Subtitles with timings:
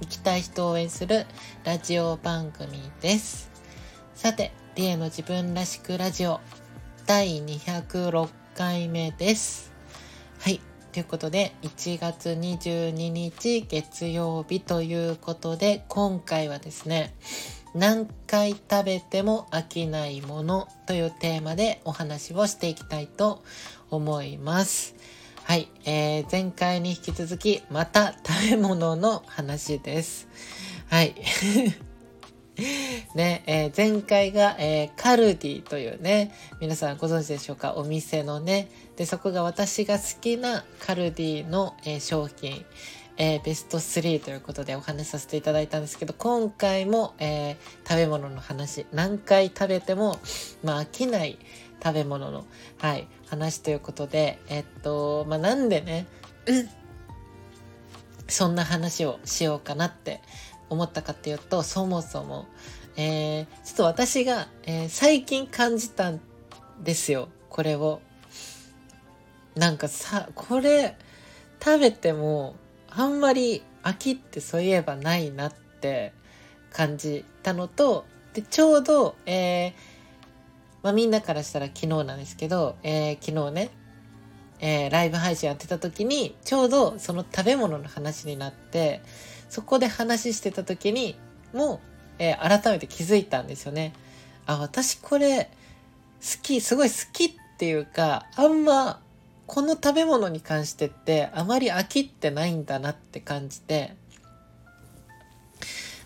[0.00, 1.26] 生きたい人を応援する
[1.64, 3.50] ラジオ番組です。
[4.14, 6.40] さて、リエの自分らしくラジオ
[7.06, 9.72] 第206回目です。
[10.40, 10.60] はい。
[10.92, 17.14] ということで、1月22日月曜日ということで、今回はですね、
[17.74, 23.42] 何回食べても飽きないものというテーマでお話をしていきたいと
[23.90, 24.94] 思います。
[25.48, 30.28] はい、えー、前回に引き続きまた食べ物の話です。
[30.90, 31.14] はい。
[33.14, 37.76] ね、えー、前回が、えー、カルディというね、皆さんご存知でしょうか？
[37.78, 38.68] お店のね。
[38.96, 42.66] で、そこが私が好きなカルディの、えー、商品、
[43.16, 47.56] えー、ベスト3ということでお話しさせていただいたんですけど、今回も、えー、
[47.88, 50.18] 食べ物の話、何回食べても、
[50.62, 51.38] まあ、飽きない
[51.82, 52.44] 食べ物の、
[52.76, 56.06] はい、話ということで、えっと、まあ、なんでね、
[58.28, 60.20] そんな話をしようかなって
[60.70, 62.46] 思ったかっていうと、そもそも、
[62.96, 66.20] えー、ちょっと私が、えー、最近感じたん
[66.82, 68.00] ですよ、これを。
[69.54, 70.96] なんかさ、これ、
[71.62, 72.56] 食べても、
[72.88, 76.12] あんまり秋ってそういえばないなって
[76.72, 79.72] 感じたのとでちょうど、えー
[80.82, 83.70] まあ、みんなからしたら昨日なんですけど、えー、昨日ね、
[84.60, 89.02] えー、ライブ配信やってた時にちょうどその食べ物の話になって
[89.48, 91.16] そこで話してた時に
[91.52, 91.80] もう、
[92.18, 93.92] えー、改めて気づいたんですよね。
[94.46, 95.50] あ私これ
[96.20, 99.00] 好きすごい好きっていうかあんま
[99.46, 103.94] この食べ物に関してってあまり飽きってないんだなって感じて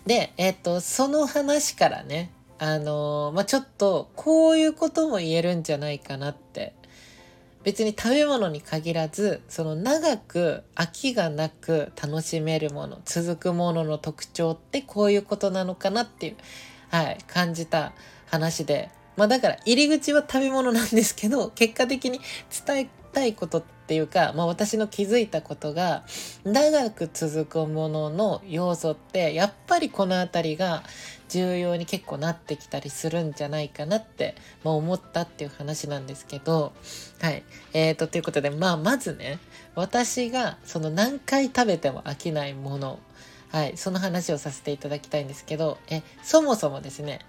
[0.06, 6.74] でえっ、ー、とその話からねあのー、まあ、ちょっとこういうことも言えるんじゃないかなって。
[7.64, 16.36] 別に食べ物に限らずその長く飽きがなく楽しめるもの続くものの特徴ってこういうことなのかなっていう、
[16.90, 17.92] はい、感じた
[18.26, 18.90] 話で。
[19.14, 22.18] まあだから入り口は食べ物なんですけど結果的に
[22.66, 26.02] 伝えたいことっていうか、まあ、私の気づいたことが
[26.44, 30.82] 長く続くものの要素ってやっぱりこの辺りが
[31.32, 34.34] 重要に結構なってきたりするんじゃないかなって、
[34.64, 36.72] まあ、思ったっていう話なんですけど
[37.20, 39.38] はいえーとということでまあまずね
[39.74, 42.98] 私がその何回食べても飽きないもの
[43.52, 47.20] はい、その話をさせていただきたいんですけど、え、そもそもですね、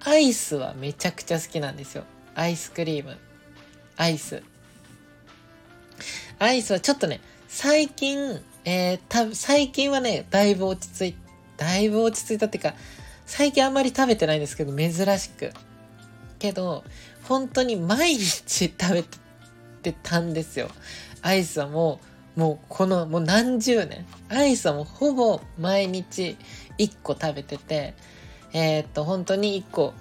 [0.00, 2.04] アイスはめちゃくちゃ好きなんですよ。
[2.34, 3.18] アイスクリーム。
[3.98, 4.42] アイス。
[6.38, 11.16] アイスはちょっとね、最近、えー、た、最近はね、だいぶ落ち着い、
[11.58, 12.72] だいぶ落ち着いたっていうか、
[13.26, 15.52] 最近あんまり食べてないんですけど、珍しく。
[16.38, 16.84] けど、
[17.24, 19.04] 本当に毎日食べ
[19.82, 20.68] てたんですよ。
[21.22, 22.00] アイスはも
[22.36, 24.06] う、もうこの、もう何十年。
[24.28, 26.36] アイスはもうほぼ毎日
[26.78, 27.94] 1個食べてて、
[28.52, 29.92] えー、っと、本当に1個、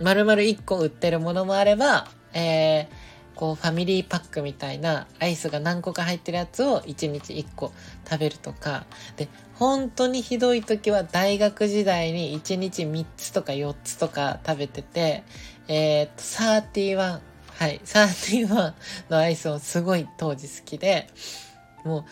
[0.00, 2.86] 丸々1個売ってるものもあれば、えー、
[3.34, 7.72] こうファミリーパックみたいなアイスが何個か入ってるやつを1日1個
[8.08, 8.86] 食べるとか。
[9.16, 15.22] で本当にひどい時は大学時代に1日3つとか4つとか食べてて
[15.68, 18.72] えー、っと31はい31
[19.08, 21.06] のアイスをすごい当時好きで
[21.84, 22.04] もう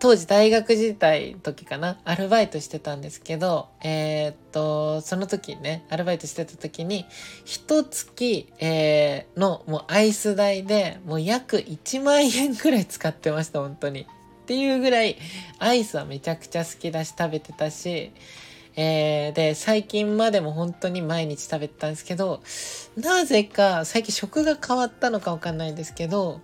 [0.00, 7.06] 当時大学時代時かなアルバイトしてたんですけどえー、っとその時ねアルバイトしてた時に
[7.44, 14.06] 一月、えー、のもうアイス代でもう約1万円くらい使ってました本当にっ
[14.46, 15.16] ていうぐらい
[15.58, 18.10] アイスはめちゃくちゃ好きだし食べてたし
[18.76, 22.40] えー、で、最近までも本当に毎日食べてたんですけど、
[22.96, 26.40] なぜか最近食が変わったのかわかんないんですけど、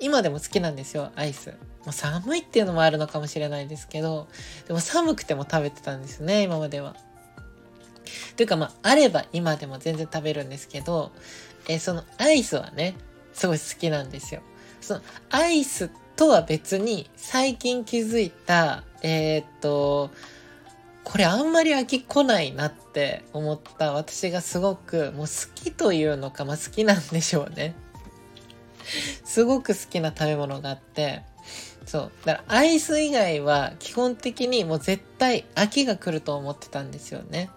[0.00, 1.54] 今でも好きなんですよ、アイス。
[1.84, 4.28] まあ、寒いっていうのもあるのかもしれないですけど、
[4.66, 6.96] でも寒くても食べてたんですね、今までは。
[8.36, 11.12] というかまあ、あれば今でも全然食べるんですけど、
[11.68, 12.94] えー、そのアイスはね、
[13.32, 14.42] すごい好きなんですよ。
[14.80, 15.00] その
[15.30, 20.10] アイスとは別に最近気づいた、えー、っと、
[21.04, 27.74] これあんまり飽きこないなって思った私がすごくもう好きというのか、まあ好きなんでしょうね。
[29.24, 31.22] すごく好きな食べ物があって、
[31.86, 32.12] そう。
[32.24, 37.50] だからアイス以外は基本的にもう絶対飽きが来ると思ってたんですよね。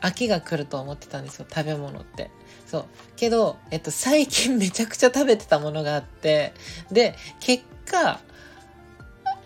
[0.00, 2.30] 飽きが来ると思ってたんですよ、食べ物って。
[2.66, 2.84] そう。
[3.16, 6.54] けど、えっと、最近 めちゃくちゃ食べてたものがあって、
[6.90, 8.20] で、結果、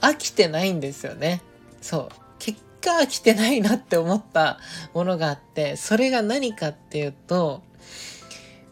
[0.01, 1.41] 飽きてないんですよね。
[1.81, 2.09] そう。
[2.39, 4.59] 結果飽きてないなって思った
[4.93, 7.63] ものがあって、それが何かっていうと、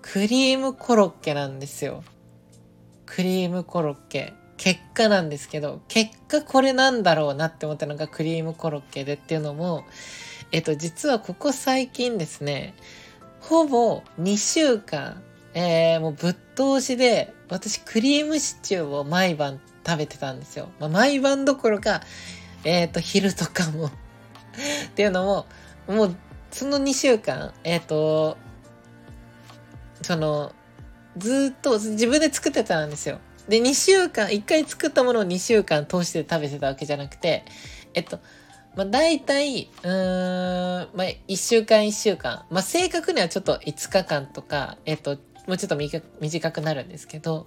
[0.03, 2.05] クリームコロッケなんですよ。
[3.15, 4.33] クリームコロッケ。
[4.57, 9.85] 結果なんですけど、結果これなんだろうなって思ったのがクリームコロッケでっていうのも、
[10.51, 12.75] えっと、実はここ最近ですね、
[13.41, 15.23] ほぼ2週間、
[15.53, 20.71] えー、もうぶっ通しで、私クリームシチューを毎晩食べてたんですよ。
[20.81, 22.01] まあ、毎晩どころか、
[22.65, 23.87] えっ、ー、と、昼とかも
[24.89, 25.47] っていうのも、
[25.87, 26.17] もう、
[26.51, 28.39] その2週間、えっ、ー、と、
[30.01, 30.53] その、
[31.17, 33.19] ずっと自分で作ってたんですよ。
[33.49, 37.45] で、2週間、1回作ったものを2週間通して食べてたわけじゃなくて、
[37.95, 38.21] えっと、
[38.77, 42.45] まあ、大体、うーん、まあ、1週間1週間。
[42.51, 47.47] まあ、正確にはちょっと5日間とか、えっと、もうちょっと短くなるんですけど、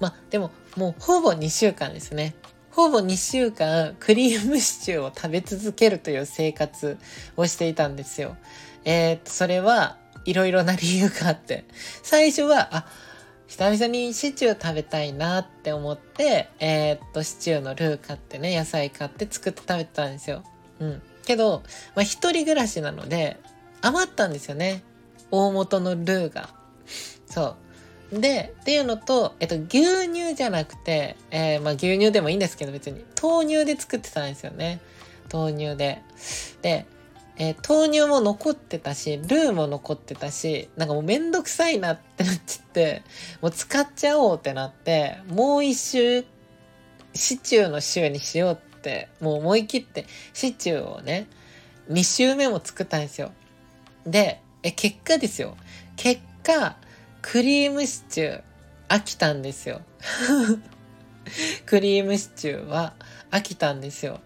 [0.00, 2.34] まあ、でも、もうほぼ2週間ですね。
[2.70, 6.98] ほぼ2週間、クリームシチューを食べ続けるという生活
[7.36, 8.36] をしていたんですよ。
[8.84, 9.98] えー、っと、それは
[10.28, 11.64] いろいろな理由があって、
[12.02, 12.86] 最初は、あ、
[13.46, 20.44] 久々にシチュー食べたいなって思って、えー、っと、シチューのルー買ってね、野菜買って作って食べてたんですよ。
[20.80, 21.02] うん。
[21.24, 21.62] けど、
[21.94, 23.40] まあ、一人暮らしなので、
[23.80, 24.82] 余ったんですよね。
[25.30, 26.50] 大元のルーが。
[27.24, 27.56] そ
[28.12, 28.20] う。
[28.20, 34.80] で、っていうのと、えっと、牛乳じゃなくて、えー、まあ牛乳でもいいんですけど別に、豆乳で作ってたんですよね。
[35.32, 36.02] 豆乳で。
[36.60, 36.86] で、
[37.40, 43.02] えー、豆乳も残ってたし、ルーも残ってたし、なんかもうめんどくさいなってなっちゃって、
[43.40, 46.24] もう使っちゃおうってなって、もう一周、
[47.14, 51.28] シチューの週にしようって、もう思い切ってシチューをね、
[51.90, 53.32] 2週目も作ったんですよ。
[54.04, 55.56] で、え、結果ですよ。
[55.96, 56.76] 結果、
[57.22, 58.42] クリームシチュー、
[58.88, 59.82] 飽きたんですよ。
[61.66, 62.94] クリームシチューは
[63.30, 64.20] 飽きたんですよ。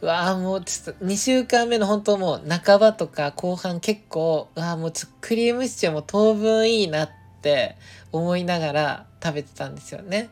[0.00, 7.10] うわあもうちょっと2週間目の本当もう半ばとか後半結構、うわもうちょっとクリームシチューも当分いいなっ
[7.42, 7.76] て
[8.12, 10.30] 思いながら食べてたんですよね。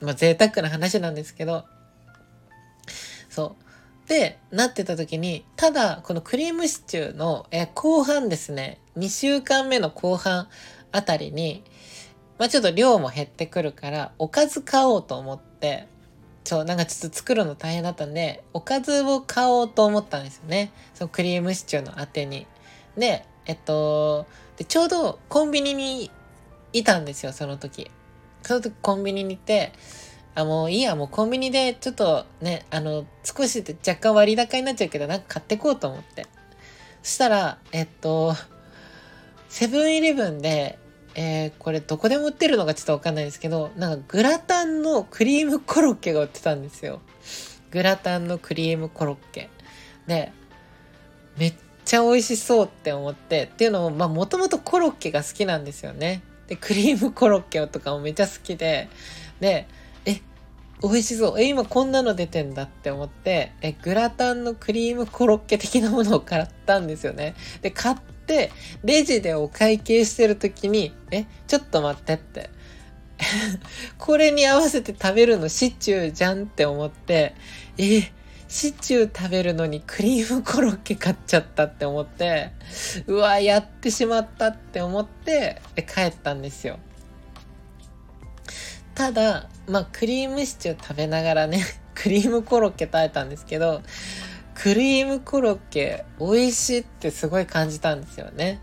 [0.00, 1.64] まあ贅沢な話なんですけど。
[3.28, 4.08] そう。
[4.08, 10.48] で、なってた時に、ただ、このクリームシチューの、え後半ですね、2週間目の後半
[10.92, 11.64] あたりに、
[12.38, 15.88] まあちょっと量も減ってくるから、おかず買おうと思って、
[16.46, 20.70] そう、なんかちょっと作るの大変だったんで、おかずを買おうと思ったんですよね。
[20.94, 22.46] そのクリームシチューのあてに。
[22.96, 24.26] で、えっと、
[24.56, 26.08] でちょうどコンビニに
[26.72, 27.90] いたんですよ、その時。
[28.44, 29.72] その時コンビニにいて、
[30.36, 36.28] あ、もういいや、もうコンビニでちょっとね、あの、少しで若干割高になっちゃうけど、なんか買ってこうと思って。
[37.02, 38.34] そしたら、えっと、
[39.48, 40.78] セブンイレブンで、
[41.18, 47.00] えー、これどこでも売ってるのかちょっとわかんないですけど、なんかグラタンのクリームコロッケが売ってたんですよ。
[47.70, 49.48] グラタンのクリームコロッケ。
[50.06, 50.30] で、
[51.38, 51.54] めっ
[51.86, 56.22] ちゃ美味しそうって思って、っていうのも、まあもともとコロッケが好きなんですよね。
[56.48, 58.90] で、クリームコロッケとかもめっちゃ好きで、
[59.40, 59.66] で、
[60.04, 60.20] え、
[60.82, 61.40] 美味しそう。
[61.40, 67.34] え、今こんなの出てんだって思って、え、グラタンのクリームコロッケ的なものを買ったんですよね。
[67.62, 67.96] で、買っ、
[68.84, 72.50] レジでお会計してる時に、え、ちょっと待ってって。
[73.98, 77.34] これに合わせて食べるのシチューじゃんって思って、
[77.78, 78.10] え、
[78.48, 82.52] シチュー食べるのにクリームコロッケ買っちゃったって思って、
[83.06, 86.78] うわ、やってしまったって思って帰ったんですよ。
[88.94, 91.64] ただ、まあ、クリームシチュー食べながらね、
[91.94, 93.82] クリームコロッケ食べたんですけど、
[94.56, 98.58] クリームコロッケ美味しいってすごい感じたんですよね。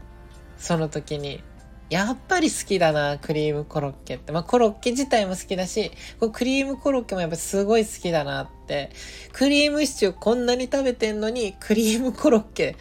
[0.57, 1.43] その時に。
[1.89, 4.31] やっぱり好きだな、クリームコロッケって。
[4.31, 8.89] まあ、コロッケ自体も好きだし、こクリームコロッケもやっぱすごい好きだなって。
[9.33, 12.75] クリームシチューこんなに食べてんのに、クリームコロッケ、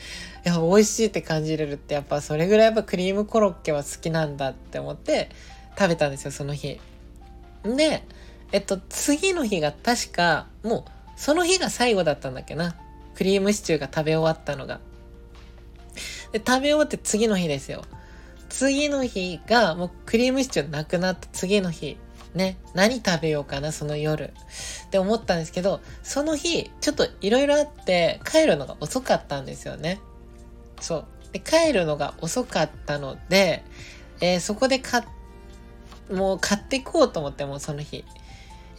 [0.47, 5.29] いや、美味しいって感じれるって、やっぱそれぐらいやっぱクリームコロッケは好きなんだって思って
[5.79, 6.81] 食べたんですよ、その日。
[7.65, 8.05] で、
[8.53, 12.75] えっと、次の日が確か、もう、その日が最後だったんだっけな。
[13.15, 14.81] クリームシチューが食べ終わったのが。
[16.33, 17.85] で、食べ終わって次の日ですよ。
[18.49, 21.97] 次の日が、もうクリームシチューなくなった次の日。
[22.35, 24.33] ね、何食べようかな、その夜。
[24.87, 30.01] って思ったんですけど、その日、ちょっといろいろあって、帰るのが遅かったんですよね。
[30.81, 31.05] そう。
[31.33, 33.63] で、帰るのが遅かったので、
[34.21, 35.03] えー、そこで買
[36.11, 38.05] もう買っていこうと思ってもうその日。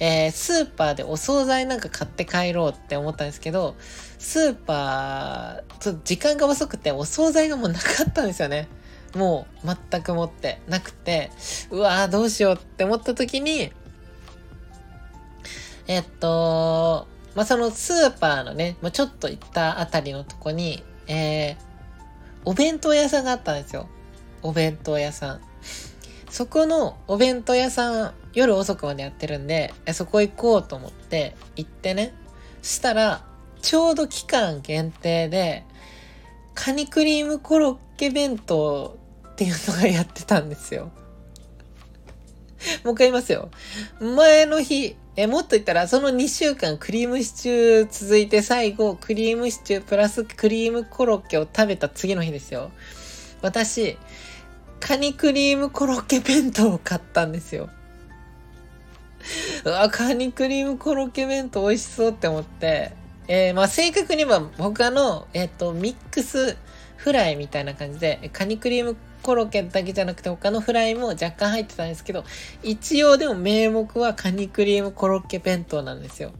[0.05, 3.77] えー、スーパーでお惣菜なんか買って帰ろうって思ったんですけど、
[4.19, 8.67] スーパー、ちょっと時間が遅くてお惣菜がもうなかったんですよね。
[9.15, 11.31] もう全くもってなくて、
[11.71, 13.71] うわーどうしようって思った時に、
[15.87, 21.55] えっと、まあ、そのスーパーのね、まあ、ちょっと行ったあたりのとこに、えー、
[22.43, 23.87] お弁当屋さんがあったんですよ。
[24.41, 25.52] お弁当屋さん。
[26.33, 32.11] そこのお弁当屋さん、夜遅くまでやってるんで、そこ行こうと思って行ってね。
[32.63, 33.23] したら、
[33.61, 35.63] ちょうど期間限定で、
[36.55, 38.97] カニクリームコロッケ弁当
[39.27, 40.85] っていうのがやってたんですよ。
[42.83, 43.51] もう一回言いますよ。
[43.99, 52.71] 前の日、え、もっと言ったら、その2週間クリームシチュー続いて最後、クリームシチュープラスクリームコロッケを食べた次の日ですよ。
[53.43, 53.99] 私、
[54.85, 57.69] カニクリームコロッケ弁当を買ったんですよ。
[59.63, 62.91] うわ、カニクリームコロッケ弁当美味しそうって思って、
[63.29, 66.57] えー、まあ正確に言えば他の、えっ、ー、と、ミックス
[66.97, 72.25] フライみたいな感じで、カニクリームコロッケだけじゃなくて他のフライも若干入ってたんですけど、
[72.61, 76.33] 一応でも名目はカニクリームコロッケ弁当なんですよ。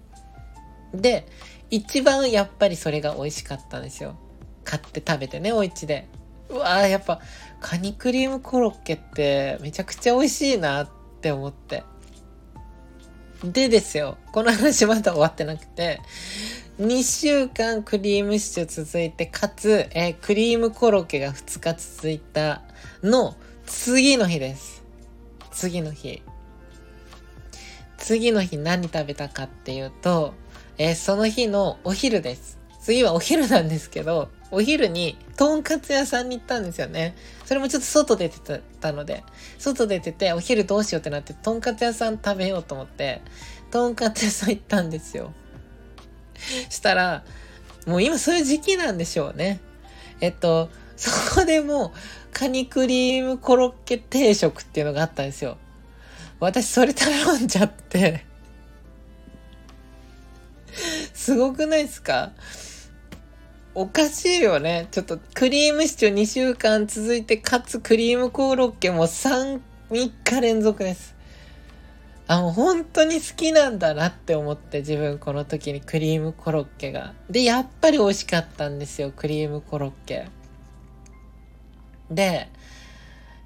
[0.94, 1.30] で、
[1.70, 4.18] 一番やっぱりそれが美味しかったんですよ。
[4.66, 6.10] 買って食べてね、お家で。
[6.50, 7.20] うわーやっぱ
[7.64, 10.90] カニクリームコロッケってめちゃくちゃ美味しいなっ
[11.22, 11.84] て思って。
[13.44, 16.02] でですよ、この話まだ終わってなくて、
[16.80, 22.62] 2週間クリームシチュー続いて、かつ、えー、クリームコロッケが2日続いた
[23.02, 24.84] の次の日です。
[25.52, 26.22] 次の日。
[27.98, 30.34] 次の日何食べたかっていうと、
[30.78, 32.60] えー、その日のお昼です。
[32.82, 37.16] 次はお昼なんですけど、お昼にとんかつ屋さんに行ったんですよね。
[37.54, 39.24] それもちょっと外出てたので、
[39.60, 43.22] 外出ててお昼どうしようってなって、とんかつ屋さん食べようと思って、
[43.70, 45.36] とんかつ屋さん行ったんですよ。
[46.72, 47.24] したら、
[47.86, 49.60] もう今そういう時期なんでしょうね。
[50.20, 51.94] えっと、そこでも
[52.32, 55.60] カニクリームコロッケ定食っていうのがあったんですよ。
[56.40, 58.26] 私それ頼んじゃって
[61.14, 62.32] すごくないですか？
[63.76, 64.88] おかしいよね。
[64.92, 71.16] ちょっとクリームシチュー2週間続いて、かつクリームコロッケも3、3日連続です。
[72.28, 77.16] あ、もう本当に好きなんだなって思って自分この時にクリームコロッケが。
[77.32, 80.28] で、やっぱり美味しかったんですよ、クリームコロッケ。
[82.12, 82.50] で、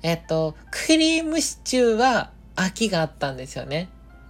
[0.04, 3.88] えっと、クリームシチューは飽きがあったんですよね。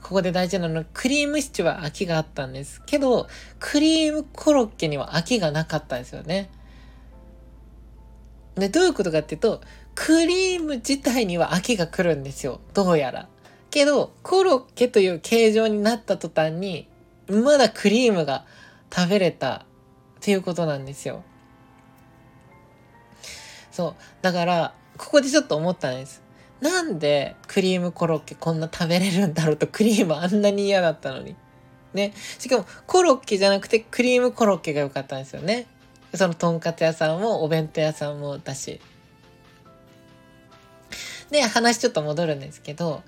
[0.07, 2.81] ここで大事なのは、クリームシチューは飽きがあったんです。
[2.85, 3.27] けど、
[3.59, 6.49] クリームコロッケには飽きがなかったんですよね。
[8.55, 9.59] で、どういうことかっていうと、
[9.95, 12.61] クリーム自体には飽きが来るんですよ。
[12.73, 13.27] どうやら。
[13.69, 16.87] けど、コロッケという形状になった途端に、
[17.27, 18.45] まだクリームが
[18.95, 19.63] 食べれたっ
[20.21, 21.21] ていうことなんですよ。
[23.73, 23.95] そう。
[24.21, 26.23] だから、ここでちょっと思ったんです。
[26.61, 31.35] なんでクリームコロッケこんな食べれるんだろうとクリームあんなに嫌だったのに。
[31.93, 32.13] ね。
[32.39, 35.67] しかもコロッケじゃなくてクリームコロッケが良かったんですよね。
[36.13, 38.79] そのとんかつ屋さんもお弁当屋さんもだし。
[41.29, 43.03] で、話ちょっと戻るんですけど、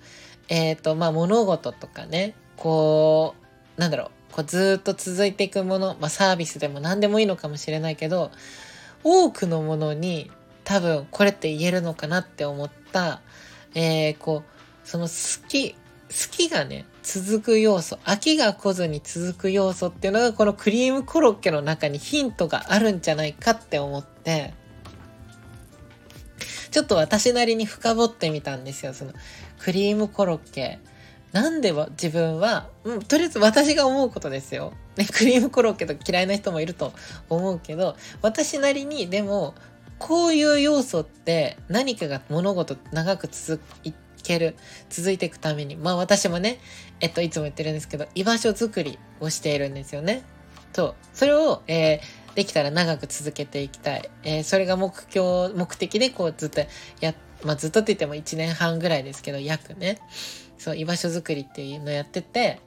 [0.49, 3.35] えっ、ー、と、まあ物事とかね、こ
[3.77, 8.31] う、なんだろう、こうずっと続いていくもの、まあサービスでも何でもいいのかもしれないけど、
[9.03, 10.29] 多くのものに
[10.65, 12.78] 多分これって言えるのかなって思った、
[13.75, 15.77] えー、こう、その好き、好
[16.31, 24.53] きがね、続く要素、飽きが来ずに続く要素っていうのがこのクリームコロッケの中にヒントがあるんじゃないかって思って、
[26.71, 28.93] ちょっと私なりに深掘ってみたんですよ。
[28.93, 29.13] その
[29.59, 30.79] クリームコロッケ。
[31.31, 34.73] なんで自分は、うん、とりあえず私が思うことですよ。
[34.95, 36.93] ね、クリームコロッケと嫌いな人もいると
[37.29, 39.53] 思うけど、私なりにでも
[39.99, 43.61] こういう要素って何かが物事長く続
[44.23, 44.55] ける、
[44.89, 46.59] 続いていくために、まあ私もね、
[47.01, 50.23] えっと、いつも言ってるんですけど、居場所づくりをしているんですよね。
[50.73, 54.09] と、それを、えー、できたら長く続けていきたい。
[54.23, 56.61] えー、それが目標、目的でこうずっと
[57.01, 57.13] や、
[57.43, 59.99] まあずっとって言っても1年半ぐらいですけど、約ね。
[60.57, 62.61] そう、居場所づくりっていうのをやってて、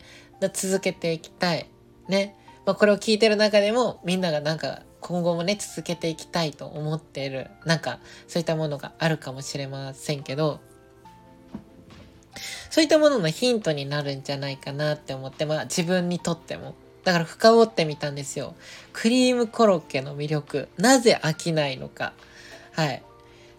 [0.52, 1.68] 続けていきたい。
[2.08, 2.36] ね。
[2.66, 10.60] まあこれを聞いてる中でもみんながなんか今後もね、続けていきたいと思っている、なんか、そういったものがあるかもしれませんけど、
[12.70, 16.74] そういったもののヒントになるんじゃないかなって思って、まあ自分にとっても。
[17.04, 18.54] だから深掘ってみたんですよ。
[18.92, 20.68] クリームコロッケの魅力。
[20.78, 22.14] なぜ飽きないのか。
[22.72, 23.02] はい。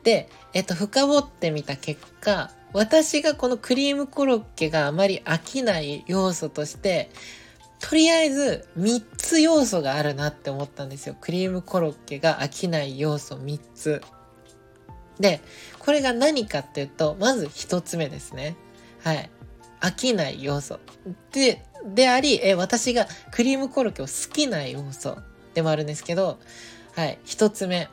[0.04, 7.10] で、えっと、深掘ってみた結果、私がこのクリームコロッケがあまり飽きない要素として、
[7.84, 11.18] とりあえず3つ要素があるなって思ったんですよ。
[11.20, 14.02] クリームコロッケが飽きない要素3つ。
[15.20, 15.42] で、
[15.80, 18.56] これが何かっていうと、まず1つ目ですね。
[19.04, 19.30] はい。
[19.82, 20.80] 飽きない要素。
[21.34, 25.18] で、であり、え、私がクリームコロッケを好きな要素
[25.54, 26.40] でもあるんですけど、
[26.96, 27.20] はい。
[27.26, 27.90] 1つ目。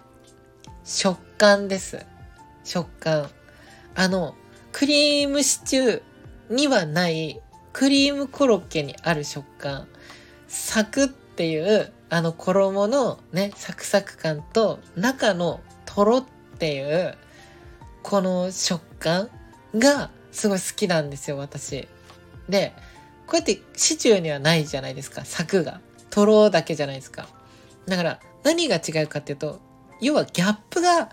[0.84, 2.06] 食感です。
[2.62, 3.28] 食感。
[3.96, 4.36] あの、
[4.70, 7.40] クリームシチューにはない
[7.72, 9.86] クリームコロッケにある食感。
[10.48, 16.24] サクっていうあの衣のね、サクサク感と中のトロっ
[16.58, 17.16] ていう
[18.02, 19.30] この食感
[19.76, 21.88] がすごい好きなんですよ、私。
[22.48, 22.72] で、
[23.26, 25.80] こうやってシチューにはないじゃないですか、柵が。
[26.10, 27.28] トロだけじゃないですか。
[27.86, 29.60] だから何が違うかっていうと、
[30.00, 31.10] 要はギャップが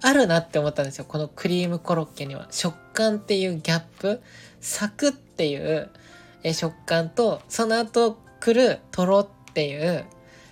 [0.00, 1.04] あるなって思ったんですよ。
[1.06, 2.48] このクリームコロッケには。
[2.50, 4.22] 食感っていうギャップ、
[4.60, 5.90] サクっていう
[6.54, 10.06] 食感と、その後来るトロっていう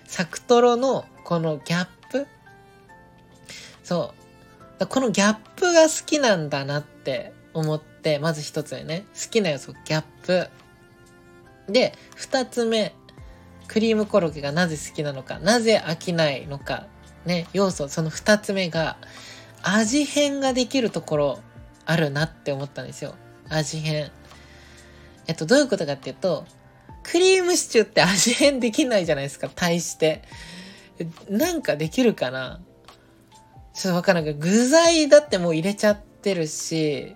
[0.06, 2.26] サクトロのこのギャップ。
[3.82, 4.12] そ
[4.78, 4.86] う。
[4.86, 9.06] このギャップが好きなんだなって思って、まず一つ目ね。
[9.14, 10.50] 好きな要素、ギャップ。
[11.72, 12.94] で、二つ目、
[13.66, 16.88] クリームコロッケがなぜ好きなのか、なぜ飽きないのか、
[17.24, 18.98] ね、要素、その二つ目が、
[19.62, 21.38] 味変ができるところ
[21.86, 23.14] あるなって思ったんですよ。
[23.48, 24.10] 味変。
[25.26, 26.46] えっと、どういうことかっていうと、
[27.02, 30.22] クリームシチューって味変できないじゃないですか、対して。
[31.28, 32.60] なんかできるかな
[33.74, 37.14] ちょっとわからんけど、具材だってもう入れちゃってるし、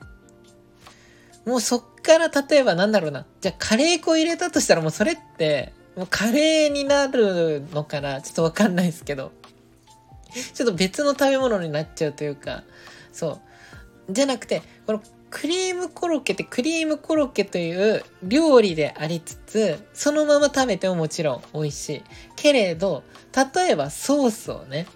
[1.47, 3.27] もうそっから例えばなんだろうな。
[3.41, 9.33] じゃあカレー粉入れたとしたらもうそれって、もうカレーになるのかなちょっとわかんないですけど。
[10.55, 12.63] ちょっと別の食べ物になっちゃうというか、
[13.13, 13.41] そ
[14.09, 14.13] う。
[14.13, 22.03] じゃなくて、このクリームコロッケってクリームコロッケという料理でありつつ、そのまま食べてももちろん美味しい。
[22.37, 23.03] けれど、
[23.55, 24.87] 例えばソースをね、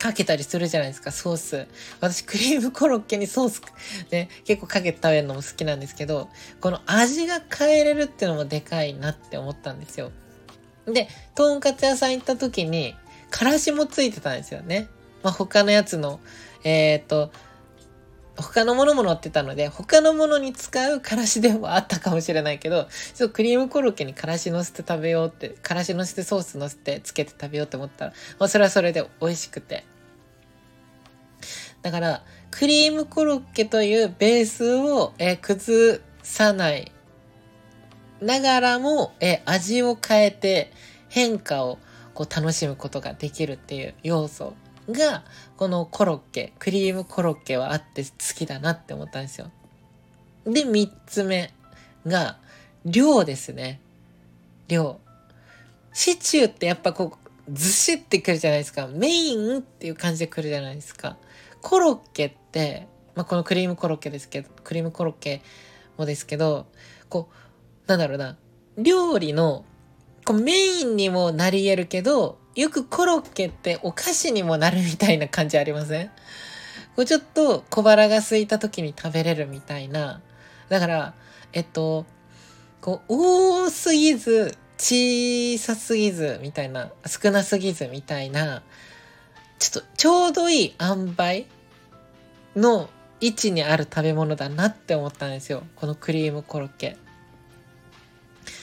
[0.00, 1.66] かけたりするじゃないですか、ソース。
[2.00, 3.62] 私、クリームコロッケにソース、
[4.10, 10.10] ね、結構かけて食べるのも好きなんですけど、この味が変えれるっていうのもでかいなって思ったんですよ。
[10.86, 12.96] で、とんかつ屋さん行った時に、
[13.28, 14.88] からしもついてたんですよね。
[15.22, 16.18] まあ、他のやつの、
[16.64, 17.30] えっ、ー、と、
[18.40, 29.84] 他のものも乗ってたので、他のものに使うからしではあったかもしれないけど、ちょっとクリームコロッケにからし乗せて食べようって、からし乗せてソース乗せてつけて食べようと思ったら、まあ、それはそれで美味しくて。
[31.82, 36.92] だから、クリームコロッケというベースを、え、崩さない
[38.20, 40.72] ながらも、え、味を変えて
[41.08, 41.78] 変化を
[42.14, 44.54] こう楽しむことができるっていう要素
[44.90, 45.24] が、
[45.60, 49.50] このコロッケ、クリームコロッケはあって好きだなって思ったんですよ。
[50.46, 51.52] で、三つ目
[52.06, 52.38] が、
[52.86, 53.78] 量ですね。
[54.68, 54.98] 量。
[55.92, 58.86] シチューってやっぱこう、ずしってくるじゃないですか。
[58.86, 61.18] メインっていう感じでくるじゃないですか。
[61.60, 65.42] コロッケって、まあ、このクリームコロッケですけど、クリームコロッケ
[65.98, 66.68] もですけど、
[67.10, 68.38] こう、なんだろうな、
[68.78, 69.66] 料理の
[70.24, 76.08] こうメインにもなり得るけど、よくコロッケってお菓子にもなるみたいな感じありません？
[76.96, 80.20] こうちょっと小腹が空いた時に食べれるみたいな。
[80.68, 81.14] だから、
[81.52, 82.06] えっと、
[82.80, 83.14] こう、
[83.64, 88.62] 多すぎず、小さすぎず、みたいな、少なすぎず、みたいな、
[89.58, 91.46] ちょっとちょうどいい塩梅
[92.56, 92.88] の
[93.20, 95.64] 位置にある食べ物だなって思ったんですよ。
[95.76, 96.96] このクリームコロッケ。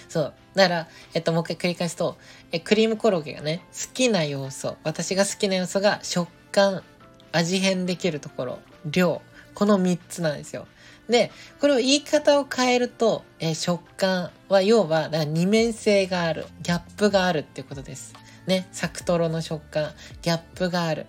[0.09, 0.33] そう。
[0.55, 2.17] だから、えっと、もう一回繰り返すと、
[2.51, 6.83] え、クリームコロッケがね、好きな要素、私が好きな要素が食感、
[7.31, 9.21] 味変できるところ、量、
[9.53, 10.67] この3つなんですよ。
[11.09, 18.13] で、これを言い方を変えると、え食感は要は、だから二面性がある、ギャップがあるっていうことです。
[18.45, 21.05] ね、サクトロの食感、ギャップがある。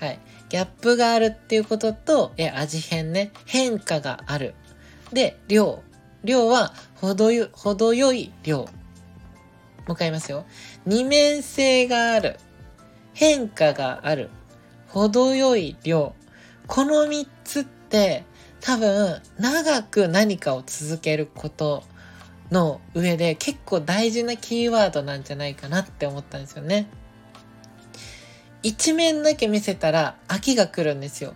[0.00, 0.18] はい。
[0.48, 4.54] ギャップがあるっていうことと、え味変ね、変化がある。
[5.12, 5.82] で、量。
[6.24, 8.68] 量は程よ、程よい量。
[9.86, 10.44] もう一回言いますよ。
[10.86, 12.38] 二面性がある。
[13.14, 14.30] 変化がある。
[14.88, 16.14] 程よい量。
[16.66, 18.24] この三つって
[18.60, 21.82] 多分長く何かを続けること
[22.50, 26.88] の上で結構大事なキーワードなんじゃないかなって思ったんですよね。
[28.62, 31.34] 一面だけ見せたら飽きが来るんですよ。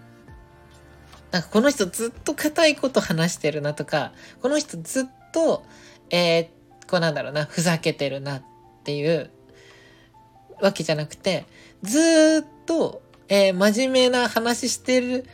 [1.33, 5.65] なんかこの人ずっと硬いこと話してるなとか、この人ずっと、
[6.11, 6.49] えー、
[6.89, 8.43] こうなんだろうな、ふざけてるなっ
[8.85, 9.31] ていう
[10.61, 11.45] わけじゃなくて、
[11.83, 15.27] ずっと、えー、真面目な話してる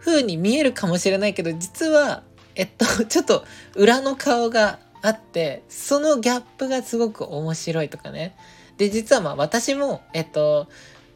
[0.00, 2.22] 風に見えるかもしれないけど、実は、
[2.54, 8.36] えっと、 ちょっと裏の顔があって、そのギャップがすごく面白いとかね。
[8.78, 10.68] で、実はまあ私も、えっと、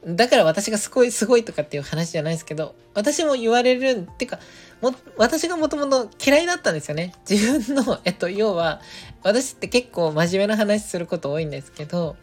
[0.07, 4.39] だから私がすごいすごいとかっていう話じゃないですけど、私も言われる、ってか、
[4.81, 7.15] も、私がもともと嫌いだったんですよね。
[7.29, 8.81] 自分の、 えっと、要は、
[9.23, 12.17] 私って結構真面目な話すること多いんですけど、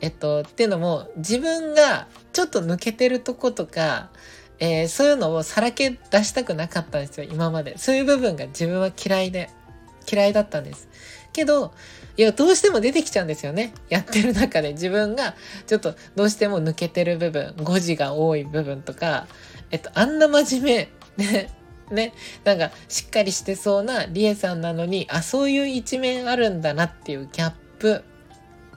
[0.00, 4.10] えっと、っていうのも、自分がちょっと抜けてるとことか、
[4.58, 7.76] えー、そういうのをさらけ出したくなかったんですよ、今まで。
[7.78, 9.50] そういう部分が自分は嫌いで、
[10.10, 10.88] 嫌いだったんです。
[11.32, 11.72] けど、
[12.16, 13.74] いや、どうしても出てきちゃうんですよね。
[13.88, 15.34] やってる中で自分が
[15.66, 19.26] ちょっとどうしても抜けてる部分、誤字が多い部分とか、
[19.70, 21.50] えっと、あんな真面目、ね、
[21.90, 22.12] ね、
[22.44, 28.04] なんかしっかりしてそうなリエさんなのに、あ、そういう一面あるんだなっていうギャップ。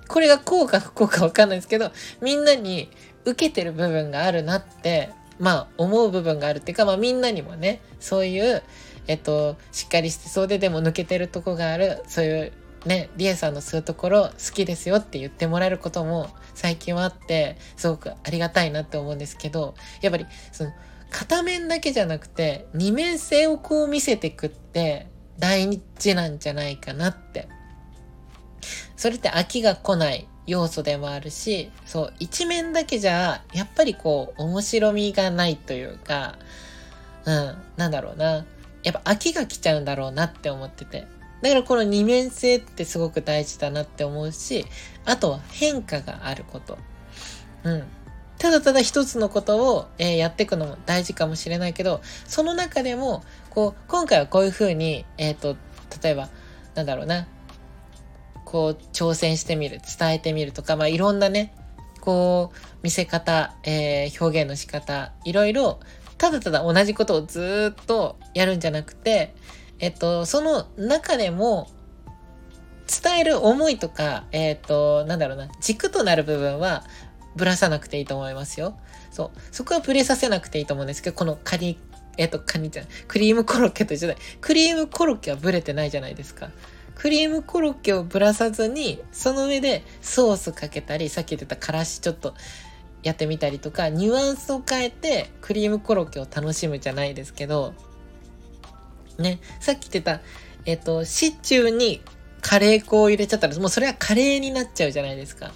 [0.08, 1.92] これがこうか不幸かわかんないですけど、
[2.22, 2.90] みんなに
[3.26, 8.64] 受けてる部分があるなって、まあ思う部分があるっていうか、まあみんなにもね、そういう、
[9.08, 12.52] えっと、しっかりしてそうででも抜けてるとこがある、そういう
[12.86, 20.72] ね、リエさんのそういうところ好きですよって言ってもらえることも最近はあって、すごくありがたいなって思うんですけど、やっぱりその
[21.10, 25.08] 片面だけじゃなくて二面性をこう見せてくって
[25.40, 27.48] 大事なんじゃないかなって。
[28.96, 36.40] それって飽きが来ない要素でもあるし、そう、一面だけじゃ、やっぱりこう、面白みがないというか、
[37.26, 38.46] うん、なんだろうな。
[38.84, 41.06] やっぱ飽きが来ちゃうんだろうなって思ってて。
[41.42, 44.66] だからこの二面性ってすごく大事だなって思うし、
[45.06, 46.78] あとは変化があること。
[47.64, 47.84] うん。
[48.40, 55.58] ただただ一つのことを、えー、やっていくのも大事かもしれないけど、その中でも、こう、今回はこういうふうに、えっ、ー、と、
[56.04, 56.30] 例えば、
[56.76, 57.28] なんだろうな、
[58.46, 61.54] こう、挑戦してみる、伝えてみるとか、まあ、いろんなね、
[62.02, 65.80] こう、見せ方、えー、表現の仕方、いろいろ、
[66.18, 69.36] ただただ同じことをずっとやるんじゃなくて、
[69.80, 71.70] えっと、その中でも、
[72.88, 76.86] 伝える思いとか、えっと、なんだろうな、軸となる部分は、
[77.38, 78.78] ぶらさなくていいと思いますよ。
[79.12, 79.40] そう。
[79.52, 81.78] そこはブレさせなくていいと思うんですけど、このカニ、
[82.18, 84.16] えっと、カニじゃない、クリームコロッケと一緒だ。
[84.42, 86.50] クリームコロッケはブレてないじゃないですか。
[86.96, 92.34] クリームコロッケをぶらさずに、その上でソースかけたり、さっき言ってたからしちょっと
[93.04, 97.74] やってみたりとか、ニュアンスを変えてクリームコロッケを楽しむじゃないですけど、
[99.20, 100.22] ね、さっき言ってた、
[100.66, 102.02] えっ、と、シチューに
[102.42, 105.52] カレー粉を入れちゃったら、もうそれはカレーになっちゃうじゃないですか。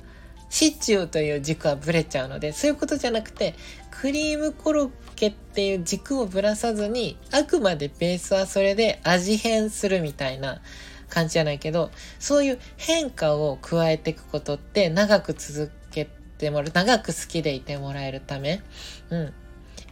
[0.52, 3.56] シチューという軸はブレちゃうので、そういうことじゃなくて、
[3.90, 10.62] クリームコロッケっていう軸をぶらさずに、あくまでベースはそれで味変するみたいな
[11.08, 18.62] 感じじゃないけど、そういう変化を加えていくことって長く続けてもらう、長く好きでいてもらえるため、
[19.10, 19.34] うん。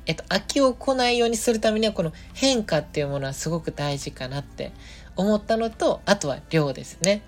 [0.07, 4.73] えっと、飽きを来ないようにするためには、この変化っていうものはすごく大事かなって
[5.15, 7.21] 思ったのと、あとは量ですね。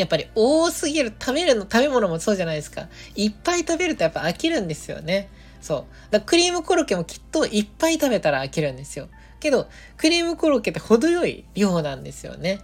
[0.00, 2.88] やっぱり多すぎる、食べるの、食べ物もそうじゃないですか。
[3.14, 5.28] いっぱい食べるとやっぱ飽きるんですよね。
[5.60, 6.12] そう。
[6.12, 9.08] だクリームコロッケもきっといっぱい食べたら飽きるんですよ。
[9.40, 12.60] けど、クリームコロッケって程よい量なんですよね。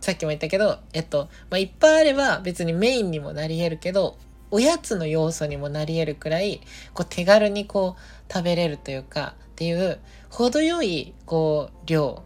[0.00, 4.18] さっきも言ったけど、えっと、まあ、いっぱいあれば別にメインにもなり得るけど、
[4.50, 6.60] おやつの要素にもなり得るくらい、
[6.92, 9.98] こう手軽にこう食べれるというか、っていう、
[10.30, 12.22] 程よい、こう、量、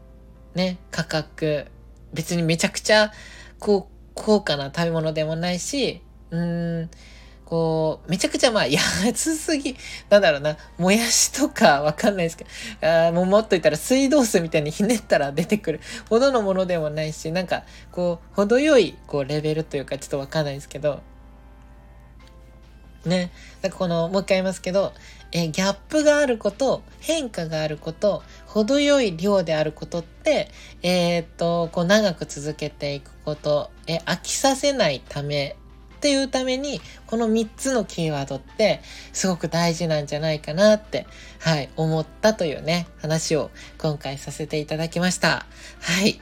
[0.55, 1.67] ね、価格、
[2.13, 3.13] 別にめちゃくちゃ、
[3.59, 6.91] こう、高価な食べ物でもないし、うーん、
[7.45, 9.77] こう、めちゃくちゃまあ安すぎ、
[10.11, 12.45] なんだろうな、もやしとかわかんないですけ
[12.81, 21.01] ど、あもうもっと言ったら水道水みたいにひねったら出てくるほどのものでもないし、なんか、こう、程よい、こう、レベルというかちょっとわかんないですけど、
[23.07, 23.31] ね。
[23.63, 24.93] だかこの、もう一回言いますけど、
[25.33, 30.51] えギャップがあること、変化があること、程よい量であることって、
[30.83, 35.57] えー、っと、こう長く続けていくこと、え飽きさせないため
[35.99, 38.81] っていうために、この3つのキーワードって
[39.13, 41.07] すごく大事なんじゃないかなって、
[41.41, 45.45] はい、思ったというね、話を今回させていただきました。
[45.81, 46.21] はい。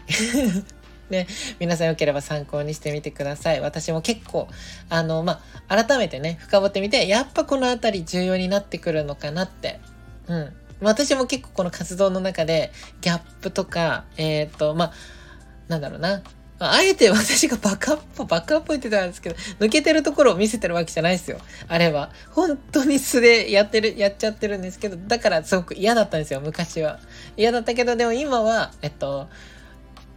[1.11, 1.27] ね、
[1.59, 3.61] 皆さんよければ参考にしてみてください。
[3.61, 4.49] 私も結構、
[4.89, 9.81] あの、まあ、改めてね、深掘ってみて、やっぱこのあたり重要になってくるのかなって。
[10.29, 10.53] うん。
[10.81, 14.93] 私も結構この活動の中で、ギャップとか、えっ、ー、と、まあ、
[15.69, 16.23] なんだろうな。
[16.59, 21.39] あえて 私がバカッポ、バカッポ言ってたんですけど、抜けてるところを見せてるわけじゃないですよ。
[21.69, 22.11] あれは。
[22.31, 26.99] 本当に素でやってる、やっちゃってるんですけど、だからすごく嫌だったんですよ、昔は。
[27.37, 29.29] 嫌だったけど、でも今は、えっと、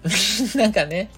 [0.56, 1.10] みんながね、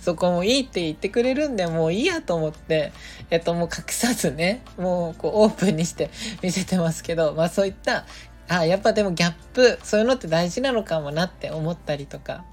[0.00, 2.92] そこもいいって言ってくれるんで、もういいやと思って、
[3.30, 6.10] えっと、もう隠さずね、もうこうオープンにして
[6.42, 8.06] 見せてますけど、まあそういった、
[8.48, 12.44] あ、やっぱでもギャップ、そういうのって大事なのかもなって思ったりとか、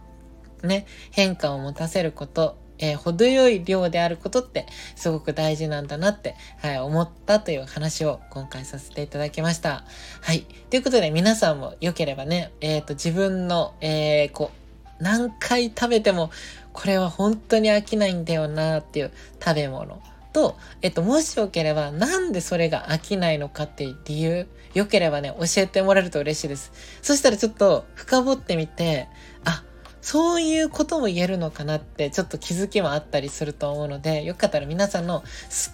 [0.63, 9.83] ね、変化を持たせること、えー、程よい量であることってすごく大事なんだなって、はい、思ったという話を今回させていただきました。
[10.21, 10.41] はい。
[10.69, 14.66] ということで皆さんも良ければね、えっ、ー、と、自分の、えー、こう、
[14.99, 16.31] 何回食べても、
[16.73, 19.11] これは本当に飽きないんだよなっていう
[19.43, 20.01] 食べ物。
[20.33, 26.71] と、えっと、もしよければ、なんでそれが飽きないのかっていう理由、よければね、教えてもらえると嬉しいです。
[27.01, 29.07] そしたらちょっと深掘ってみて、
[29.45, 29.63] あ、
[30.01, 35.25] そういうことも言えるのかなってちょっと気づきもあったりすると思うので、よかったら皆さんの好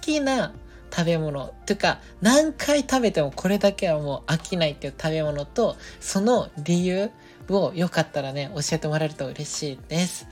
[0.02, 0.54] きな
[0.96, 7.10] 食べ物というか何回食べてもこれだけはもう飽きないっていう食べ物とその理由
[7.50, 10.28] をよかったらね教えてもらえると嬉しいです。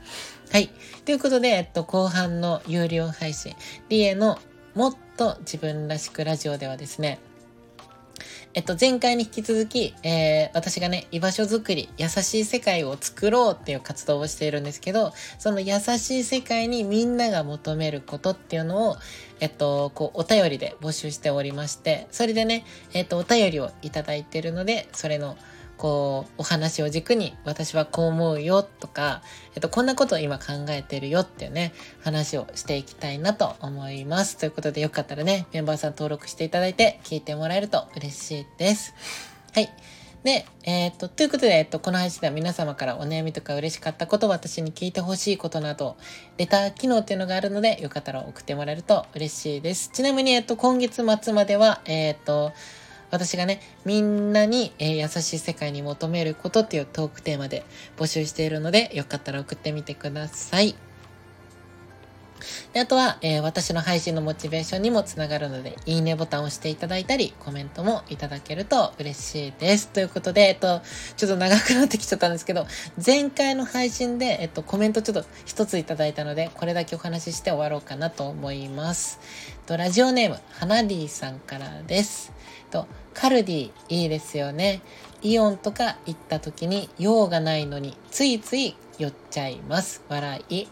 [0.51, 0.69] はい。
[1.05, 3.55] ということで、えっと、後半の有料配信、
[3.89, 4.37] リエの
[4.75, 7.19] もっと自分らしくラジオではですね、
[8.53, 18.97] えっと、前回に引き続き、えー、私がね、居場所づくり、優しい世界を作ろうっていう活動をしているんですけど、その優しい世界にみんなが求めることっていうのを、
[19.39, 25.37] えっと、こう、お便りで募集しておりまして、それでね、えっと、お便りをいただいているので、それの、
[25.81, 29.23] こう、お話を軸に、私はこう思うよとか、
[29.55, 34.37] えっと、こんなことを今考えてるよっていうね、話をしていきたいなと思います。
[34.37, 38.93] ということで、よかったらね、メンバーさん登録していただいて、聞いてもらえると嬉しいです。
[39.53, 39.73] はい。
[40.23, 45.97] で、えー、っと、ということで、えっと、この配信では皆様からお悩みとか嬉しかったこと、私に聞いてほしいことなど、
[46.37, 49.89] レター機能っていうのがあるので、よかったら送ってもらえると嬉しいです。
[49.91, 52.53] ちなみに、えっと、今月末までは、えー、っと、
[53.11, 57.65] 私がね、みんなに、えー、優しい世界に求めることっていうトークテーマで
[57.97, 60.90] 募集しているので、よかったら送ってみてください。
[62.73, 69.87] であとは、えー、私の配信のモチベーションにもつながるので、いいねボタンを押していただいたり、コメントもいただけると嬉しいです。
[69.89, 70.81] ということで、えっと、
[71.17, 72.65] ちょっと長くなってきちゃったんですけど、
[73.03, 79.19] 前回の配信で、えっと、コメントちょっと一ついただいたので、これだけお話しして終わろうかなと思います。
[79.65, 82.31] とラジオネーム、花ディさんからです。
[82.71, 84.81] と、カルディいいですよね。
[85.21, 90.01] イオンとか行った時に用がないのについつい寄っちゃいます。
[90.09, 90.67] 笑い。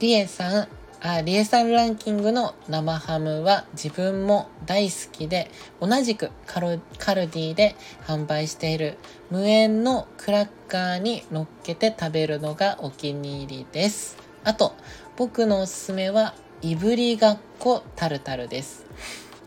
[0.00, 0.68] リエさん、
[1.00, 5.48] あ、リエさんランキングの生ハムは自分も大好きで、
[5.80, 8.98] 同じくカルカルディで販売している
[9.30, 14.16] 無塩のクラッカーに乗っけて食べるのがお気に入りです。
[14.42, 14.74] あと、
[15.16, 18.84] 僕のおすすめはいぶりがっこタルタルです。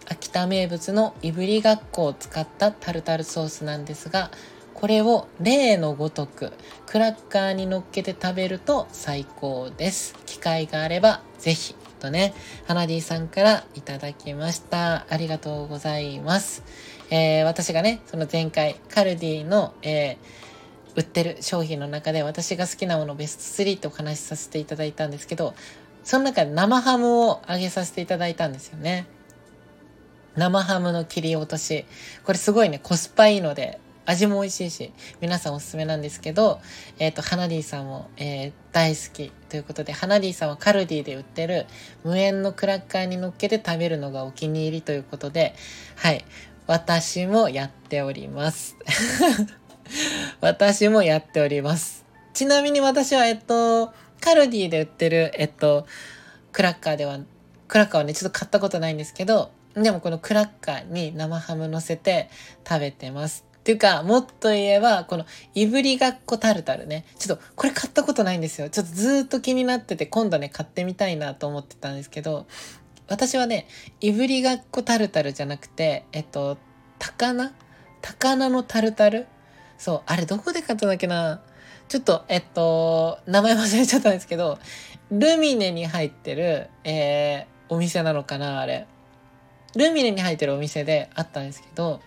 [0.07, 4.31] 秋田名物のいぶりがっこを使ったタルタルソースなんですが、
[4.81, 6.51] これを例のごとく
[6.87, 10.15] クラッカーに乗っけて食べると最高です。
[10.25, 12.33] 機会があればぜひとね、
[12.65, 15.05] 花ディさんからいただきました。
[15.07, 16.63] ありがとうございます。
[17.11, 20.41] えー、私がね、その前回カルディの、えー
[20.95, 25.53] 売ってる商品の中で私が好きなものベスト3ってお話しさせていただいたんですけど、
[26.03, 29.05] その中で生ハムをあげさせていただいたんですよね。
[30.35, 31.85] 生ハムの切り落とし。
[32.25, 36.59] これすごいね、コスパいいので、味も美味しいし、皆さんおすすめなんですけど、
[36.99, 41.67] えっ、ー、と、ハナディさんも、えー、大好きということで、ハナディさんはカルディで売ってる
[42.03, 45.53] 無塩のクラッカーに乗っけて食べるのがお気に入りということで、
[45.95, 46.25] はい。
[46.67, 48.77] 私もやっております。
[50.41, 52.05] 私もやっております。
[52.33, 55.85] ちなみに私は、えっと、カルディで売ってる、えっと、
[56.51, 57.19] クラッカーでは、
[57.67, 62.29] クラッカーはね、ちょっと買ったことないんですけど、でもこのクラッカーに生ハム乗せて
[62.67, 63.50] 食べてます。
[63.61, 67.05] っていうか、もっと言えば、このいぶりがっこタルタルね。
[67.19, 68.69] ちょっとこれ買ったことないんですよ。
[68.69, 72.47] ちょっとずっと気になってて、今度ね、買ってみたいなと思ってたんですけど、
[73.07, 73.67] 私はね、
[73.99, 76.57] いぶりがっこタルタルじゃなくて、えっと、
[76.97, 77.51] 高菜？
[78.01, 79.27] 高菜のタルタル？
[79.77, 81.41] そう、あれどこで買ったんだっけな？
[81.87, 84.57] ちょっと、えっと、名前忘れちゃったんですけど、
[85.11, 88.87] ルミネに入ってる、えー、お店なのかなあれ。
[89.75, 92.01] ルミネに入ってるお店であったんですけど、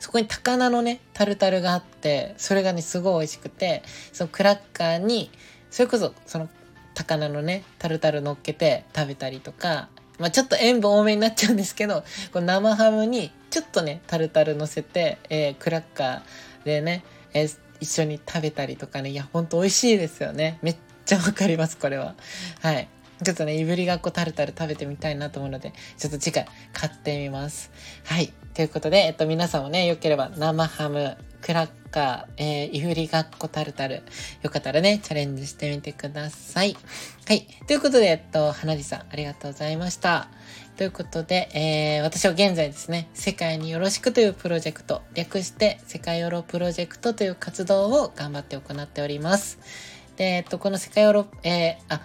[0.00, 5.30] そこに高菜のね、タルタルがあって、それがね、すごい美味しくて、そのクラッカーに、
[5.70, 6.48] それこそ、その
[6.94, 20.58] 高菜のね、タルタル乗っけて食べたりとか、まあちょっと塩分多めになっちゃうんですけど、この生ハムにちょっとね、タルタル乗せて、えー、クラッカーでね、えー、一緒に食べたりとかね、いや、ほんと美味しいですよね。
[20.62, 22.14] めっちゃわかります、これは。
[22.60, 22.88] はい。
[23.22, 27.70] ちょっとね、いぶりがっこタルタル食べてみたいなと思うので、ちょっと次回買ってみます。
[28.04, 28.32] はい。
[28.54, 34.02] ということで、えっと、皆さんもね、よければ生ハム、クラッカー、えー、いふりがっこタルタル。
[34.42, 36.76] よかったらね、チャレンジしてみてください。
[37.26, 37.46] はい。
[37.66, 40.28] ということで、えっと、花火さん、ありがとうございました。
[40.76, 49.58] ということで、えー、私は現在ですね、世界によろしくというプロジェクト、略して世界ヨロプロジェクトという活動を頑張って行っております。
[50.16, 52.00] で、えっと、この世界ヨロ、えー、あ、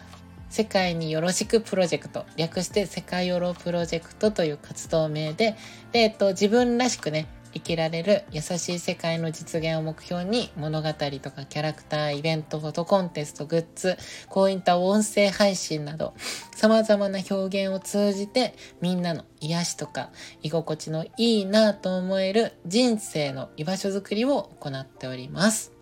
[0.50, 5.56] 世界によろしくプロジェクト、略して世界ヨロプロジェクトという活動名で、
[5.92, 10.96] で、えっと、自分らしくね、生きられる優しい世界の実現を目標に物語と
[11.32, 13.98] かキャラクター、イベント、フォトコンテスト、グッズ、
[14.30, 16.14] こういった音声配信など
[16.56, 20.12] 様々な表現を通じてみんなの癒しとか
[20.44, 25.77] 居心地のいいなと思える人生の居場所づくりを行っております。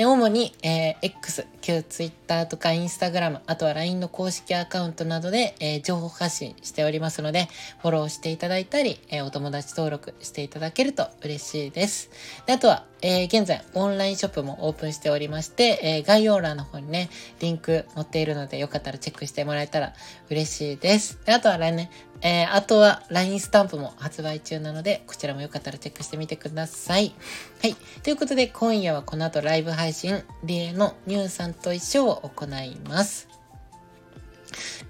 [0.00, 7.50] で、主に、えー、X、旧 Twitter とか Instagram、あとは LINE の公式アカウントなどで、えー、情報発信しておりますので、
[7.82, 12.08] フォローしていただいたり、えー、お友達登録していただけると嬉しいです。
[12.46, 19.92] であとは、えー、現在オンラインショップもオープンしておりまして、え、概要欄の方にね、リンク載っているのでよかったらチェックしてもらえたら
[20.30, 21.18] 嬉しいです。
[21.26, 21.90] であとはね、
[22.22, 27.14] えー、あとは LINE スタンプも発売中なので、こちらもよかったらチェックしてみてください。
[27.62, 27.76] はい。
[28.02, 33.28] ということで、今夜はこの後ライブ配信、リエのニューさんと一緒を行います。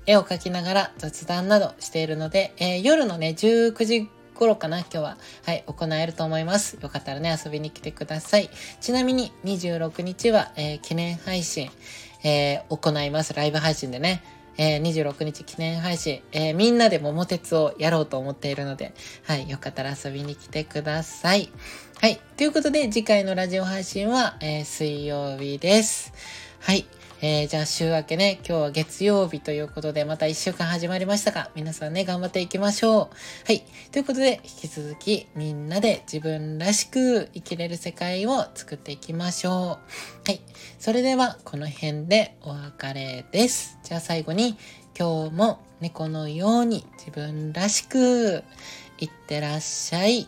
[0.07, 5.19] 絵を描きながら雑談などしているので、えー、夜のね、19時頃かな、今日は。
[5.45, 6.79] はい、行えると思います。
[6.81, 8.51] よかったらね、遊びに来てください。
[8.81, 11.71] ちなみに、26日は、えー、記念配信、
[12.25, 13.35] え、行います。
[13.35, 14.23] ライブ配信でね。
[14.63, 18.93] えー、26日記念配信、えー、みんなで桃鉄をやろうと思っているので、
[19.25, 21.51] はい、よかったら遊びに来てください。
[21.99, 26.13] はい、ということで次回のラジオ配信は、えー、水曜日です。
[26.61, 26.87] はい。
[27.23, 33.17] えー、じゃあ週明けね、今日は月曜日ということで、また一週間始まりましたが、皆さんね、頑張っていきましょう。
[33.47, 33.63] はい。
[33.93, 39.55] ということで、引き続きみんなで自分らしく生きれる世界を作っていきましょう。
[39.55, 39.79] は
[40.31, 40.41] い。
[40.79, 43.79] それでは、この辺でお別れです。
[43.85, 44.57] じゃあ最後に、
[44.99, 48.45] 今日も猫のように自分らしく、
[48.99, 50.27] いってらっしゃい。